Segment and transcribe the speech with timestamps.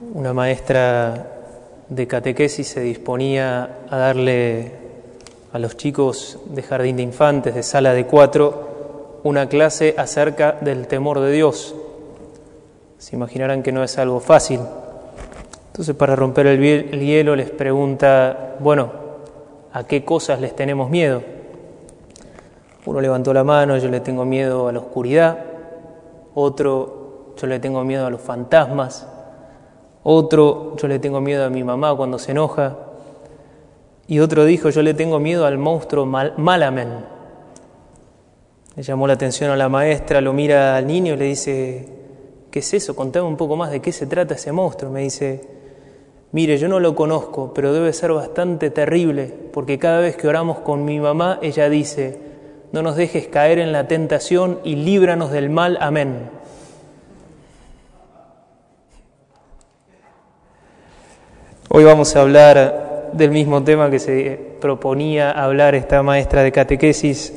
[0.00, 1.30] una maestra
[1.88, 4.72] de catequesis se disponía a darle
[5.52, 10.86] a los chicos de jardín de infantes, de sala de cuatro, una clase acerca del
[10.88, 11.74] temor de Dios.
[12.98, 14.60] Se imaginarán que no es algo fácil.
[15.68, 18.92] Entonces, para romper el hielo, les pregunta, bueno,
[19.72, 21.22] ¿a qué cosas les tenemos miedo?
[22.86, 25.38] Uno levantó la mano, yo le tengo miedo a la oscuridad,
[26.34, 29.06] otro, yo le tengo miedo a los fantasmas,
[30.04, 32.76] otro, yo le tengo miedo a mi mamá cuando se enoja,
[34.06, 36.88] y otro dijo, yo le tengo miedo al monstruo Mal Malamen.
[38.76, 41.88] Le llamó la atención a la maestra, lo mira al niño y le dice,
[42.50, 42.94] ¿qué es eso?
[42.94, 44.90] Contame un poco más de qué se trata ese monstruo.
[44.90, 45.48] Me dice,
[46.32, 50.58] mire, yo no lo conozco, pero debe ser bastante terrible, porque cada vez que oramos
[50.58, 52.18] con mi mamá, ella dice,
[52.72, 55.78] no nos dejes caer en la tentación y líbranos del mal.
[55.80, 56.28] Amén.
[61.76, 67.34] Hoy vamos a hablar del mismo tema que se proponía hablar esta maestra de catequesis,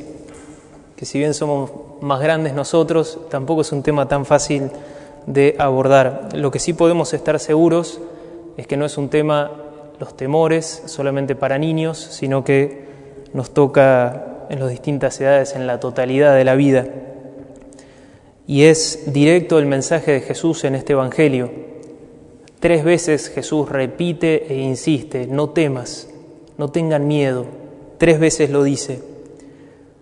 [0.94, 4.70] que si bien somos más grandes nosotros, tampoco es un tema tan fácil
[5.26, 6.28] de abordar.
[6.34, 8.00] Lo que sí podemos estar seguros
[8.56, 9.50] es que no es un tema,
[9.98, 12.84] los temores, solamente para niños, sino que
[13.32, 16.86] nos toca en las distintas edades, en la totalidad de la vida.
[18.46, 21.67] Y es directo el mensaje de Jesús en este Evangelio.
[22.60, 26.08] Tres veces Jesús repite e insiste, no temas,
[26.56, 27.46] no tengan miedo.
[27.98, 29.00] Tres veces lo dice.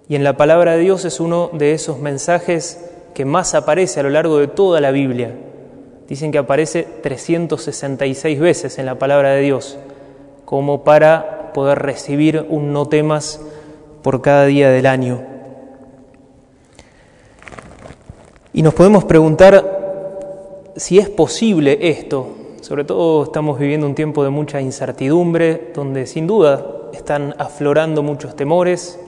[0.09, 2.81] Y en la palabra de Dios es uno de esos mensajes
[3.15, 5.35] que más aparece a lo largo de toda la Biblia.
[6.09, 9.77] Dicen que aparece 366 veces en la palabra de Dios,
[10.45, 13.41] como para poder recibir un no temas
[14.03, 15.25] por cada día del año.
[18.53, 22.46] Y nos podemos preguntar si es posible esto.
[22.61, 28.35] Sobre todo estamos viviendo un tiempo de mucha incertidumbre, donde sin duda están aflorando muchos
[28.35, 28.99] temores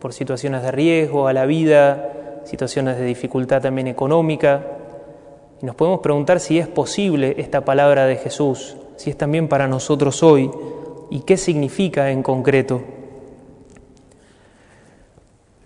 [0.00, 4.66] por situaciones de riesgo a la vida, situaciones de dificultad también económica.
[5.62, 9.68] Y nos podemos preguntar si es posible esta palabra de Jesús, si es también para
[9.68, 10.50] nosotros hoy
[11.10, 12.82] y qué significa en concreto.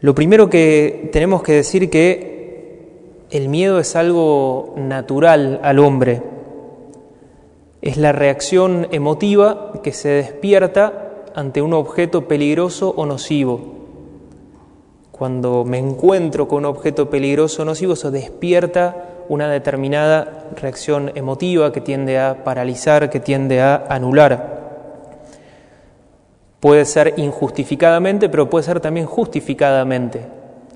[0.00, 6.22] Lo primero que tenemos que decir que el miedo es algo natural al hombre.
[7.81, 13.61] Es la reacción emotiva que se despierta ante un objeto peligroso o nocivo.
[15.12, 21.72] Cuando me encuentro con un objeto peligroso o nocivo, eso despierta una determinada reacción emotiva
[21.72, 24.59] que tiende a paralizar, que tiende a anular.
[26.60, 30.27] Puede ser injustificadamente, pero puede ser también justificadamente.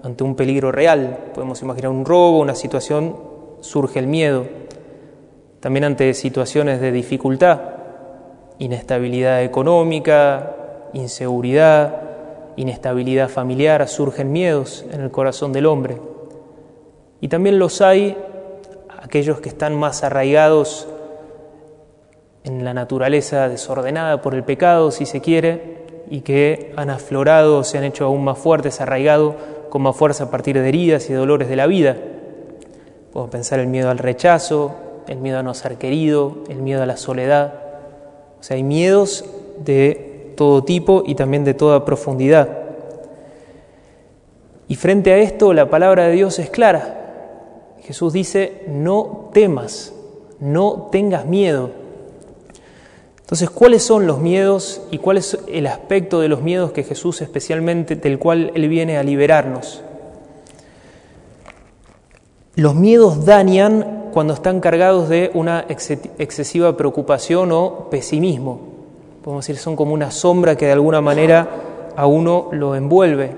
[0.04, 3.16] Ante un peligro real, podemos imaginar un robo, una situación,
[3.60, 4.46] surge el miedo.
[5.62, 7.60] También ante situaciones de dificultad,
[8.58, 10.56] inestabilidad económica,
[10.92, 12.02] inseguridad,
[12.56, 15.98] inestabilidad familiar, surgen miedos en el corazón del hombre.
[17.20, 18.16] Y también los hay
[19.00, 20.88] aquellos que están más arraigados
[22.42, 27.78] en la naturaleza desordenada por el pecado, si se quiere, y que han aflorado, se
[27.78, 29.36] han hecho aún más fuertes, arraigado
[29.70, 31.96] con más fuerza a partir de heridas y dolores de la vida.
[33.12, 36.86] Podemos pensar el miedo al rechazo, el miedo a no ser querido, el miedo a
[36.86, 37.54] la soledad.
[38.40, 39.24] O sea, hay miedos
[39.58, 42.48] de todo tipo y también de toda profundidad.
[44.68, 46.98] Y frente a esto la palabra de Dios es clara.
[47.82, 49.92] Jesús dice, no temas,
[50.40, 51.70] no tengas miedo.
[53.20, 57.22] Entonces, ¿cuáles son los miedos y cuál es el aspecto de los miedos que Jesús
[57.22, 59.82] especialmente del cual Él viene a liberarnos?
[62.54, 68.60] Los miedos dañan cuando están cargados de una excesiva preocupación o pesimismo.
[69.24, 71.48] Podemos decir, son como una sombra que de alguna manera
[71.96, 73.30] a uno lo envuelve.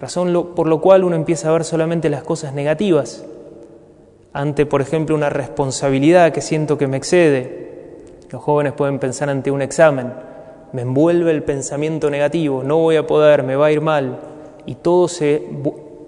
[0.00, 3.24] Razón por lo cual uno empieza a ver solamente las cosas negativas.
[4.32, 7.96] Ante, por ejemplo, una responsabilidad que siento que me excede,
[8.30, 10.12] los jóvenes pueden pensar ante un examen,
[10.72, 14.20] me envuelve el pensamiento negativo, no voy a poder, me va a ir mal,
[14.66, 15.48] y todo se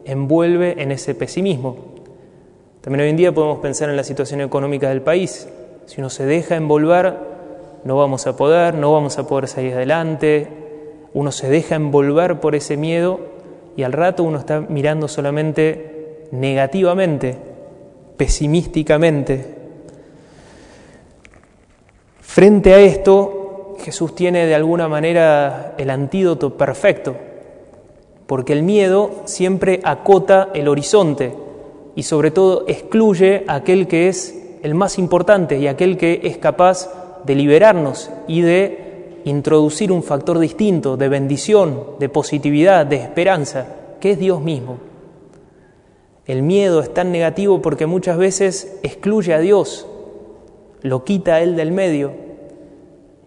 [0.05, 1.92] envuelve en ese pesimismo.
[2.83, 5.49] También hoy en día podemos pensar en la situación económica del país.
[5.87, 7.17] Si uno se deja envolver,
[7.85, 10.49] no vamos a poder, no vamos a poder salir adelante.
[11.15, 13.21] Uno se deja envolver por ese miedo
[13.77, 17.39] y al rato uno está mirando solamente negativamente,
[18.19, 19.63] pesimísticamente,
[22.33, 27.15] Frente a esto, Jesús tiene de alguna manera el antídoto perfecto,
[28.27, 31.35] porque el miedo siempre acota el horizonte
[31.95, 36.39] y sobre todo excluye a aquel que es el más importante y aquel que es
[36.39, 36.89] capaz
[37.25, 43.67] de liberarnos y de introducir un factor distinto de bendición, de positividad, de esperanza,
[44.01, 44.79] que es Dios mismo.
[46.27, 49.87] El miedo es tan negativo porque muchas veces excluye a Dios,
[50.83, 52.13] lo quita a Él del medio.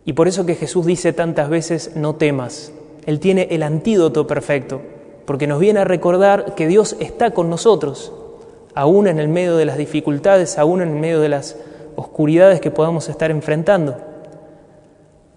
[0.06, 2.72] Y por eso que Jesús dice tantas veces, no temas.
[3.06, 4.82] Él tiene el antídoto perfecto,
[5.26, 8.14] porque nos viene a recordar que Dios está con nosotros,
[8.76, 11.58] aún en el medio de las dificultades, aún en el medio de las
[11.96, 13.96] oscuridades que podamos estar enfrentando.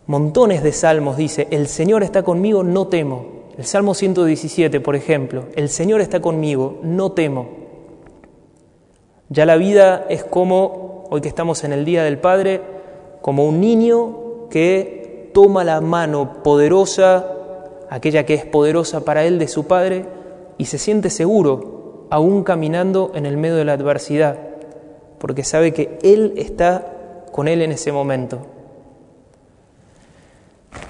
[0.07, 3.39] Montones de salmos dice, el Señor está conmigo, no temo.
[3.57, 7.49] El Salmo 117, por ejemplo, el Señor está conmigo, no temo.
[9.29, 12.61] Ya la vida es como, hoy que estamos en el Día del Padre,
[13.21, 17.27] como un niño que toma la mano poderosa,
[17.91, 20.07] aquella que es poderosa para él de su Padre,
[20.57, 21.78] y se siente seguro,
[22.11, 24.39] aún caminando en el medio de la adversidad,
[25.19, 26.95] porque sabe que Él está
[27.33, 28.47] con él en ese momento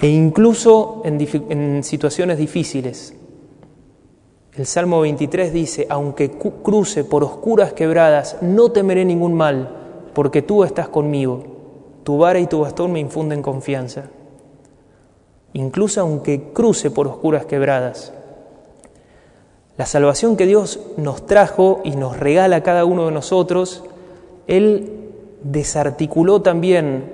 [0.00, 3.14] e incluso en, situaciones difíciles.
[4.54, 10.64] El Salmo 23 dice, aunque cruce por oscuras quebradas, no temeré ningún mal, porque tú
[10.64, 11.44] estás conmigo,
[12.02, 14.10] tu vara y tu bastón me infunden confianza.
[15.52, 18.12] Incluso aunque cruce por oscuras quebradas.
[19.78, 23.84] La salvación que Dios nos trajo y nos regala a cada uno de nosotros,
[24.48, 25.12] Él
[25.44, 27.12] desarticuló también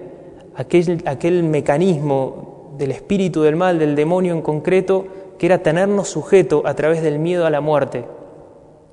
[0.57, 5.05] aquel, mecanismo del espíritu del mal, del demonio en concreto,
[5.37, 8.07] que era tenernos sujeto a través del miedo a la muerte.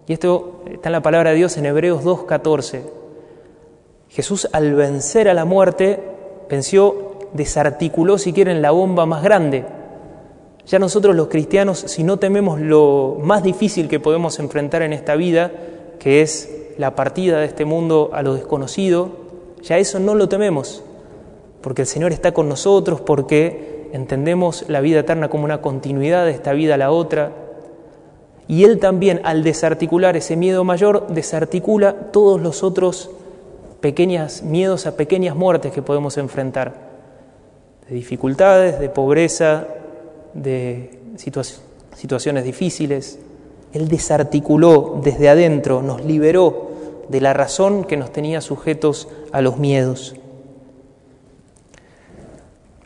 [0.05, 2.81] Y esto está en la palabra de Dios en Hebreos 2.14.
[4.09, 6.03] Jesús al vencer a la muerte,
[6.49, 9.63] venció, desarticuló si quieren la bomba más grande.
[10.65, 15.15] Ya nosotros los cristianos, si no tememos lo más difícil que podemos enfrentar en esta
[15.15, 15.51] vida,
[15.99, 19.09] que es la partida de este mundo a lo desconocido,
[19.61, 20.83] ya eso no lo tememos,
[21.61, 26.31] porque el Señor está con nosotros, porque entendemos la vida eterna como una continuidad de
[26.31, 27.31] esta vida a la otra,
[28.47, 33.09] y Él también, al desarticular ese miedo mayor, desarticula todos los otros
[33.79, 36.73] pequeños miedos a pequeñas muertes que podemos enfrentar,
[37.87, 39.67] de dificultades, de pobreza,
[40.33, 43.19] de situaciones difíciles.
[43.73, 46.71] Él desarticuló desde adentro, nos liberó
[47.09, 50.15] de la razón que nos tenía sujetos a los miedos.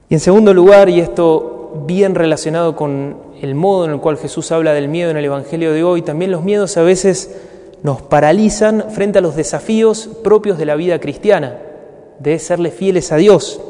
[0.10, 4.52] Y en segundo lugar, y esto bien relacionado con el modo en el cual Jesús
[4.52, 7.36] habla del miedo en el Evangelio de hoy, también los miedos a veces
[7.84, 11.60] nos paralizan frente a los desafíos propios de la vida cristiana,
[12.20, 13.62] de serle fieles a Dios.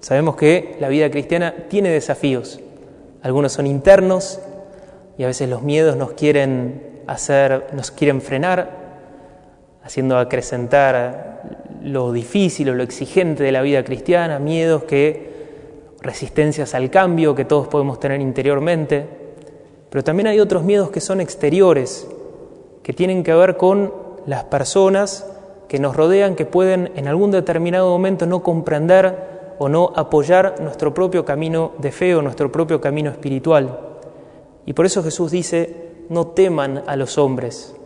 [0.00, 2.60] Sabemos que la vida cristiana tiene desafíos.
[3.22, 4.40] Algunos son internos
[5.18, 8.70] y a veces los miedos nos quieren hacer, nos quieren frenar,
[9.82, 11.42] haciendo acrecentar
[11.82, 15.34] lo difícil o lo exigente de la vida cristiana, miedos que
[16.02, 19.06] resistencias al cambio que todos podemos tener interiormente,
[19.90, 22.06] pero también hay otros miedos que son exteriores,
[22.82, 23.92] que tienen que ver con
[24.26, 25.26] las personas
[25.68, 30.92] que nos rodean, que pueden en algún determinado momento no comprender o no apoyar nuestro
[30.92, 33.80] propio camino de fe o nuestro propio camino espiritual.
[34.64, 37.76] Y por eso Jesús dice, no teman a los hombres,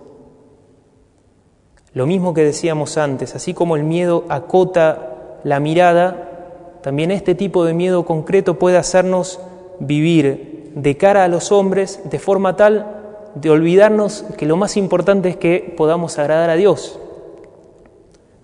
[1.93, 7.65] lo mismo que decíamos antes, así como el miedo acota la mirada, también este tipo
[7.65, 9.41] de miedo concreto puede hacernos
[9.81, 12.97] vivir de cara a los hombres de forma tal
[13.35, 17.01] de olvidarnos que lo más importante es que podamos agradar a Dios.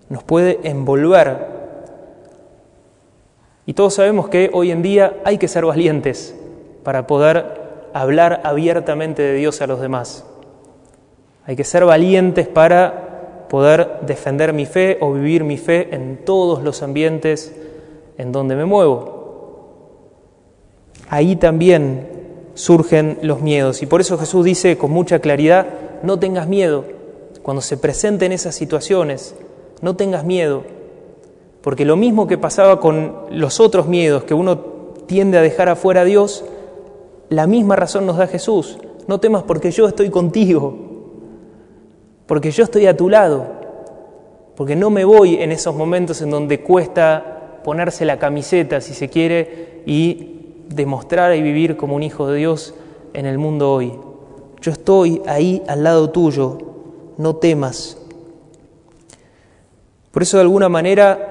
[0.09, 1.57] Nos puede envolver.
[3.67, 6.33] Y todos sabemos que hoy en día hay que ser valientes
[6.83, 10.25] para poder hablar abiertamente de Dios a los demás.
[11.45, 16.63] Hay que ser valientes para poder defender mi fe o vivir mi fe en todos
[16.63, 17.53] los ambientes
[18.17, 19.73] en donde me muevo.
[21.09, 22.07] Ahí también
[22.53, 25.67] surgen los miedos y por eso Jesús dice con mucha claridad,
[26.03, 26.85] no tengas miedo
[27.43, 29.35] cuando se presenten esas situaciones,
[29.81, 30.63] no tengas miedo,
[31.67, 34.57] porque lo mismo que pasaba con los otros miedos que uno
[35.05, 36.45] tiende a dejar afuera a Dios,
[37.27, 40.77] la misma razón nos da Jesús, no temas porque yo estoy contigo,
[42.25, 43.47] porque yo estoy a tu lado,
[44.55, 49.09] porque no me voy en esos momentos en donde cuesta ponerse la camiseta, si se
[49.09, 52.75] quiere, y demostrar y vivir como un hijo de Dios
[53.13, 53.91] en el mundo hoy.
[54.61, 56.59] Yo estoy ahí al lado tuyo,
[57.17, 57.97] no temas.
[60.11, 61.26] Por eso de alguna manera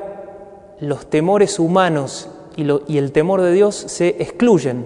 [0.80, 4.84] los temores humanos y, el temor de Dios se excluyen.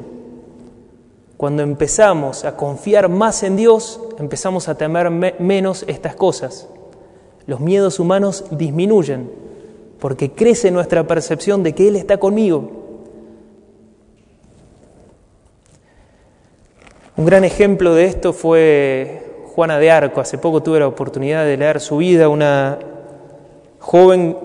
[1.37, 6.69] Cuando empezamos a confiar más en Dios, empezamos a temer menos estas cosas.
[7.47, 9.29] los miedos humanos disminuyen,
[9.99, 12.71] porque crece nuestra percepción de que Él está conmigo.
[17.17, 20.21] Un gran ejemplo de esto fue Juana de Arco.
[20.21, 22.79] Hace poco tuve la oportunidad de leer su vida, una
[23.81, 24.37] joven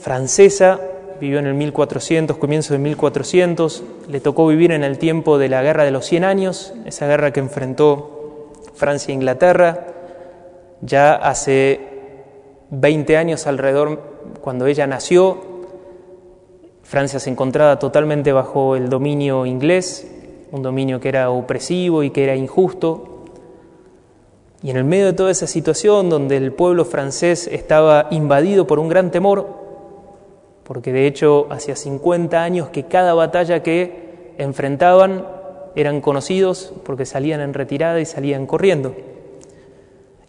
[0.00, 0.80] francesa,
[1.20, 5.62] vivió en el 1400, comienzo de 1400, le tocó vivir en el tiempo de la
[5.62, 9.86] Guerra de los 100 años, esa guerra que enfrentó Francia e Inglaterra,
[10.80, 11.80] ya hace
[12.70, 14.00] 20 años alrededor,
[14.40, 15.38] cuando ella nació,
[16.82, 20.10] Francia se encontraba totalmente bajo el dominio inglés,
[20.50, 23.24] un dominio que era opresivo y que era injusto,
[24.62, 28.78] y en el medio de toda esa situación donde el pueblo francés estaba invadido por
[28.78, 29.59] un gran temor,
[30.70, 35.26] porque de hecho hacía 50 años que cada batalla que enfrentaban
[35.74, 38.94] eran conocidos porque salían en retirada y salían corriendo.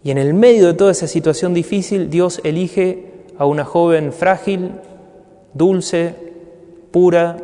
[0.04, 3.06] Y en el medio de toda esa situación difícil, Dios elige
[3.38, 4.72] a una joven frágil,
[5.54, 6.16] dulce,
[6.90, 7.38] pura,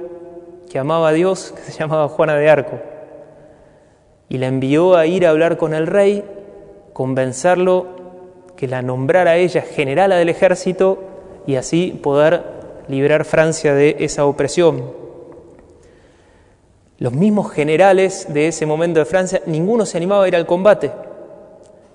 [0.68, 2.80] que amaba a Dios, que se llamaba Juana de Arco,
[4.28, 6.26] y la envió a ir a hablar con el rey
[6.94, 7.86] convencerlo
[8.56, 10.98] que la nombrara ella generala del ejército
[11.46, 12.57] y así poder
[12.88, 14.84] liberar Francia de esa opresión.
[17.00, 20.92] Los mismos generales de ese momento de Francia, ninguno se animaba a ir al combate.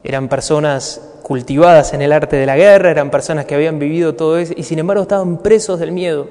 [0.04, 4.38] Eran personas cultivadas en el arte de la guerra, eran personas que habían vivido todo
[4.38, 6.28] eso y sin embargo estaban presos del miedo.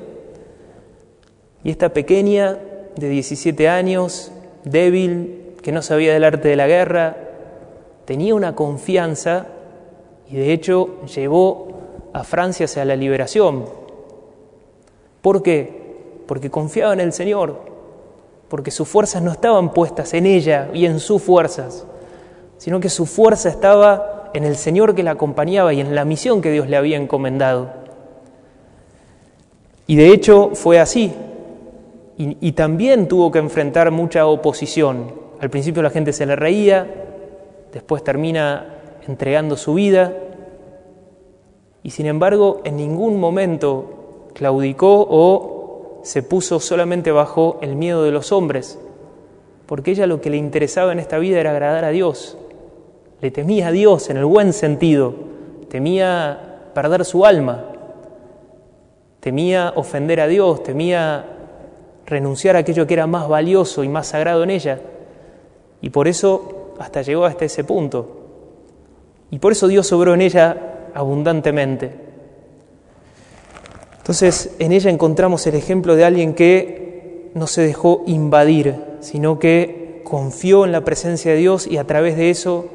[1.64, 2.58] Y esta pequeña
[2.96, 4.32] de 17 años,
[4.64, 7.18] débil, que no sabía del arte de la guerra,
[8.06, 9.48] tenía una confianza
[10.30, 11.68] y de hecho llevó
[12.14, 13.66] a Francia hacia la liberación.
[15.22, 16.24] ¿Por qué?
[16.28, 17.60] Porque confiaba en el Señor,
[18.48, 21.86] porque sus fuerzas no estaban puestas en ella y en sus fuerzas,
[22.58, 26.42] sino que su fuerza estaba en el Señor que la acompañaba y en la misión
[26.42, 27.70] que Dios le había encomendado.
[29.88, 31.14] Y de hecho fue así.
[32.18, 35.14] Y, y también tuvo que enfrentar mucha oposición.
[35.40, 36.88] Al principio la gente se le reía,
[37.74, 40.14] después termina entregando su vida
[41.84, 44.01] y sin embargo en ningún momento
[44.34, 48.80] claudicó o se puso solamente bajo el miedo de los hombres,
[49.66, 52.38] porque ella lo que le interesaba en esta vida era agradar a Dios,
[53.22, 55.14] le temía a Dios en el buen sentido,
[55.70, 57.66] temía perder su alma,
[59.20, 61.26] temía ofender a Dios, temía
[62.06, 64.80] renunciar a aquello que era más valioso y más sagrado en ella,
[65.82, 68.18] y por eso hasta llegó hasta ese punto.
[69.30, 72.11] Y por eso Dios obró en ella abundantemente.
[74.12, 80.02] Entonces, en ella encontramos el ejemplo de alguien que no se dejó invadir, sino que
[80.04, 82.66] confió en la presencia de Dios y a través de eso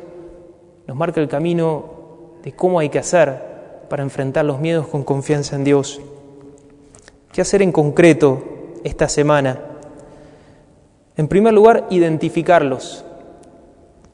[0.87, 3.39] nos marca el camino de cómo hay que hacer
[3.91, 6.01] para enfrentar los miedos con confianza en Dios.
[7.33, 8.43] ¿Qué hacer en concreto
[8.83, 9.61] esta semana?
[11.19, 13.05] En primer lugar, identificarlos.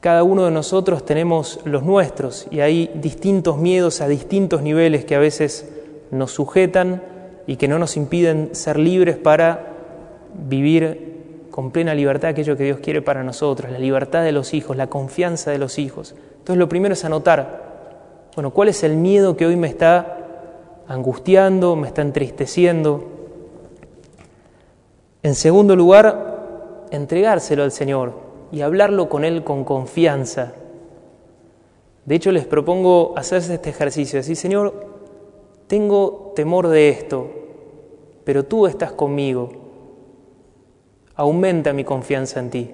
[0.01, 5.15] Cada uno de nosotros tenemos los nuestros y hay distintos miedos a distintos niveles que
[5.15, 5.69] a veces
[6.11, 7.12] nos sujetan
[7.47, 9.73] y que no nos impiden ser libres para
[10.47, 14.75] vivir con plena libertad aquello que Dios quiere para nosotros, la libertad de los hijos,
[14.75, 16.15] la confianza de los hijos.
[16.31, 20.17] Entonces lo primero es anotar, bueno, ¿cuál es el miedo que hoy me está
[20.87, 23.07] angustiando, me está entristeciendo?
[25.21, 28.23] En segundo lugar, entregárselo al Señor,
[28.53, 30.53] y hablarlo con Él con confianza.
[32.05, 34.92] De hecho, les propongo hacerse este ejercicio, decir, Señor,
[35.67, 37.29] tengo temor de esto,
[38.23, 39.49] pero tú estás conmigo.
[41.15, 42.71] Aumenta mi confianza en ti.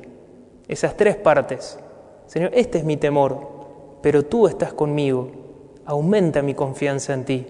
[0.67, 1.79] Esas tres partes.
[2.27, 3.47] Señor, este es mi temor,
[4.01, 5.29] pero tú estás conmigo.
[5.85, 7.47] Aumenta mi confianza en ti.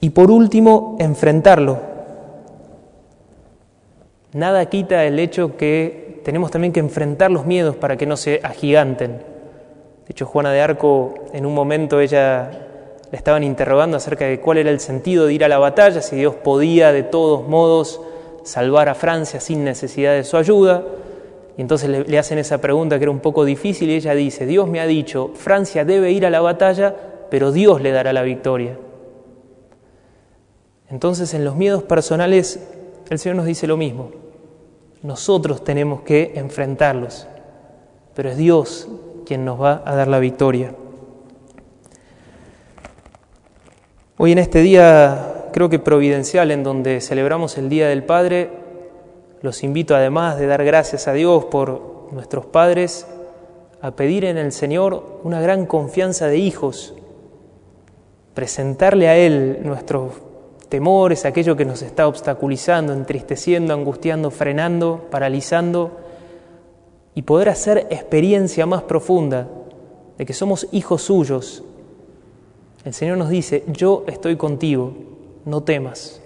[0.00, 1.96] Y por último, enfrentarlo
[4.36, 8.40] Nada quita el hecho que tenemos también que enfrentar los miedos para que no se
[8.42, 9.22] agiganten.
[10.06, 12.48] De hecho, Juana de Arco, en un momento ella
[13.10, 16.14] le estaban interrogando acerca de cuál era el sentido de ir a la batalla, si
[16.14, 18.00] Dios podía de todos modos
[18.44, 20.84] salvar a Francia sin necesidad de su ayuda.
[21.56, 24.46] Y entonces le, le, hacen esa pregunta que era un poco difícil y ella dice,
[24.46, 26.94] Dios me ha dicho, Francia debe ir a la batalla,
[27.28, 28.78] pero Dios le dará la victoria.
[30.88, 32.60] Entonces en los miedos personales
[33.10, 34.10] el Señor nos dice lo mismo.
[35.02, 37.26] Nosotros tenemos que enfrentarlos,
[38.14, 38.88] pero es Dios
[39.26, 40.72] quien nos va a dar la victoria.
[44.16, 48.48] Hoy en este día, creo que providencial, en donde celebramos el Día del Padre,
[49.42, 53.06] los invito además de dar gracias a Dios por nuestros padres,
[53.82, 56.94] a pedir en el Señor una gran confianza de hijos,
[58.32, 60.12] presentarle a Él nuestros
[60.68, 66.05] temores, aquello que nos está obstaculizando, entristeciendo, angustiando, frenando, paralizando,
[67.16, 69.48] y poder hacer experiencia más profunda
[70.18, 71.64] de que somos hijos suyos.
[72.84, 74.92] El Señor nos dice, yo estoy contigo,
[75.46, 76.20] no temas.